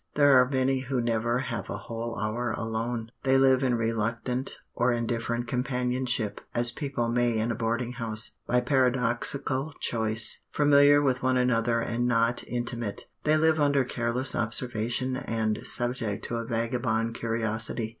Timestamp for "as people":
6.55-7.07